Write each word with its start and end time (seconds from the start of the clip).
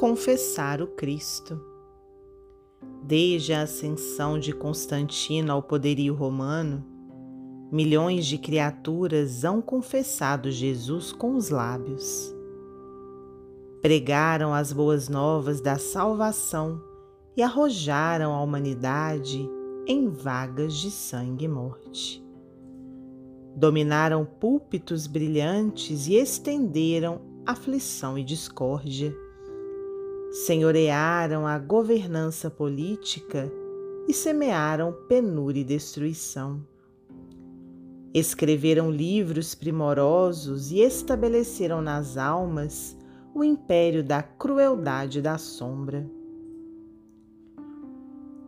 confessar 0.00 0.80
o 0.80 0.86
Cristo. 0.86 1.60
Desde 3.02 3.52
a 3.52 3.64
ascensão 3.64 4.38
de 4.38 4.50
Constantino 4.50 5.52
ao 5.52 5.62
poderio 5.62 6.14
romano, 6.14 6.82
milhões 7.70 8.24
de 8.24 8.38
criaturas 8.38 9.44
hão 9.44 9.60
confessado 9.60 10.50
Jesus 10.50 11.12
com 11.12 11.36
os 11.36 11.50
lábios. 11.50 12.34
Pregaram 13.82 14.54
as 14.54 14.72
boas 14.72 15.10
novas 15.10 15.60
da 15.60 15.76
salvação 15.76 16.80
e 17.36 17.42
arrojaram 17.42 18.32
a 18.32 18.42
humanidade 18.42 19.46
em 19.86 20.08
vagas 20.08 20.76
de 20.76 20.90
sangue 20.90 21.44
e 21.44 21.48
morte. 21.48 22.24
Dominaram 23.54 24.24
púlpitos 24.24 25.06
brilhantes 25.06 26.06
e 26.06 26.14
estenderam 26.14 27.20
aflição 27.44 28.16
e 28.16 28.24
discórdia. 28.24 29.14
Senhorearam 30.30 31.46
a 31.46 31.58
governança 31.58 32.50
política 32.50 33.50
e 34.06 34.14
semearam 34.14 34.92
penúria 35.08 35.60
e 35.60 35.64
destruição. 35.64 36.64
Escreveram 38.14 38.90
livros 38.90 39.54
primorosos 39.54 40.70
e 40.70 40.80
estabeleceram 40.80 41.82
nas 41.82 42.16
almas 42.16 42.96
o 43.34 43.42
império 43.42 44.02
da 44.02 44.22
crueldade 44.22 45.20
da 45.20 45.36
sombra. 45.36 46.08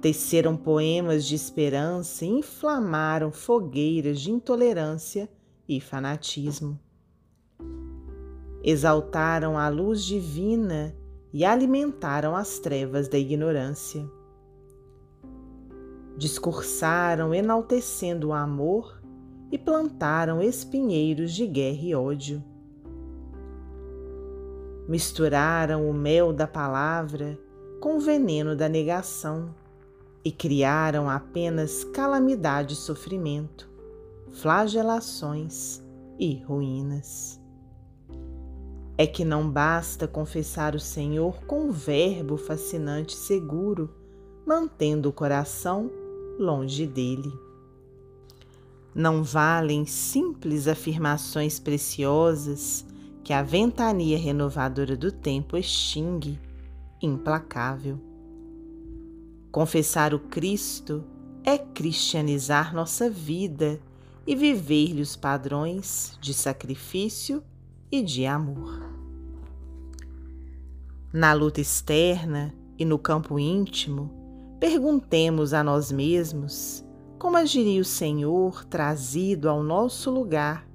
Teceram 0.00 0.56
poemas 0.56 1.24
de 1.24 1.34
esperança 1.34 2.24
e 2.24 2.28
inflamaram 2.28 3.30
fogueiras 3.30 4.20
de 4.20 4.30
intolerância 4.30 5.28
e 5.68 5.80
fanatismo 5.80 6.78
exaltaram 8.66 9.56
a 9.56 9.68
luz 9.68 10.04
divina 10.04 10.92
e 11.32 11.44
alimentaram 11.44 12.34
as 12.34 12.58
trevas 12.58 13.08
da 13.08 13.18
ignorância. 13.18 14.08
Discursaram 16.16 17.34
enaltecendo 17.34 18.28
o 18.28 18.32
amor 18.32 19.00
e 19.50 19.58
plantaram 19.58 20.40
espinheiros 20.42 21.32
de 21.32 21.46
guerra 21.46 21.82
e 21.82 21.94
ódio. 21.94 22.42
Misturaram 24.88 25.88
o 25.88 25.92
mel 25.92 26.32
da 26.32 26.46
palavra 26.46 27.38
com 27.80 27.96
o 27.96 28.00
veneno 28.00 28.56
da 28.56 28.68
negação 28.68 29.54
e 30.24 30.32
criaram 30.32 31.10
apenas 31.10 31.84
calamidade 31.84 32.74
e 32.74 32.76
sofrimento, 32.76 33.68
flagelações 34.30 35.82
e 36.18 36.42
ruínas 36.42 37.44
é 38.98 39.06
que 39.06 39.24
não 39.24 39.50
basta 39.50 40.08
confessar 40.08 40.74
o 40.74 40.80
Senhor 40.80 41.44
com 41.46 41.68
um 41.68 41.72
verbo 41.72 42.36
fascinante 42.36 43.14
e 43.14 43.18
seguro, 43.18 43.90
mantendo 44.46 45.08
o 45.08 45.12
coração 45.12 45.90
longe 46.38 46.86
dele. 46.86 47.32
Não 48.94 49.22
valem 49.22 49.84
simples 49.84 50.66
afirmações 50.66 51.58
preciosas 51.58 52.86
que 53.22 53.32
a 53.32 53.42
ventania 53.42 54.16
renovadora 54.16 54.96
do 54.96 55.12
tempo 55.12 55.56
extingue, 55.56 56.40
implacável. 57.02 58.00
Confessar 59.52 60.14
o 60.14 60.18
Cristo 60.18 61.04
é 61.44 61.58
cristianizar 61.58 62.74
nossa 62.74 63.10
vida 63.10 63.78
e 64.26 64.34
viver-lhe 64.34 65.02
os 65.02 65.14
padrões 65.14 66.16
de 66.20 66.32
sacrifício 66.32 67.42
e 67.90 68.02
de 68.02 68.26
amor. 68.26 68.82
Na 71.12 71.32
luta 71.32 71.60
externa 71.60 72.52
e 72.78 72.84
no 72.84 72.98
campo 72.98 73.38
íntimo, 73.38 74.10
perguntemos 74.60 75.54
a 75.54 75.62
nós 75.62 75.90
mesmos 75.90 76.84
como 77.18 77.36
agiria 77.36 77.80
o 77.80 77.84
Senhor 77.84 78.64
trazido 78.64 79.48
ao 79.48 79.62
nosso 79.62 80.10
lugar 80.10 80.68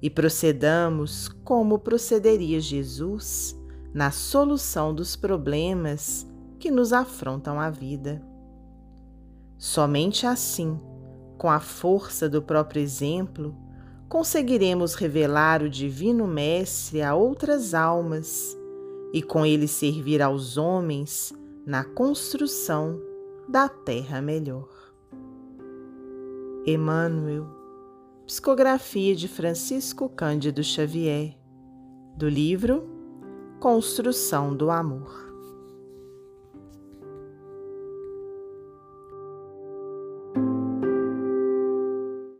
e 0.00 0.10
procedamos 0.10 1.28
como 1.44 1.78
procederia 1.78 2.60
Jesus 2.60 3.56
na 3.94 4.10
solução 4.10 4.92
dos 4.94 5.14
problemas 5.14 6.26
que 6.58 6.70
nos 6.70 6.92
afrontam 6.92 7.60
a 7.60 7.70
vida. 7.70 8.20
Somente 9.56 10.26
assim, 10.26 10.80
com 11.38 11.48
a 11.48 11.60
força 11.60 12.28
do 12.28 12.42
próprio 12.42 12.82
exemplo, 12.82 13.56
conseguiremos 14.12 14.94
revelar 14.94 15.62
o 15.62 15.70
Divino 15.70 16.26
Mestre 16.26 17.00
a 17.00 17.14
outras 17.14 17.72
almas 17.72 18.54
e 19.10 19.22
com 19.22 19.46
ele 19.46 19.66
servir 19.66 20.20
aos 20.20 20.58
homens 20.58 21.32
na 21.64 21.82
construção 21.82 23.00
da 23.48 23.70
terra 23.70 24.20
melhor. 24.20 24.68
Emmanuel, 26.66 27.46
psicografia 28.26 29.16
de 29.16 29.28
Francisco 29.28 30.10
Cândido 30.10 30.62
Xavier, 30.62 31.34
do 32.14 32.28
livro 32.28 32.86
Construção 33.60 34.54
do 34.54 34.70
Amor. 34.70 35.31